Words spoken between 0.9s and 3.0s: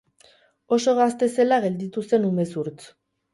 gazte zela gelditu zen umezurtz.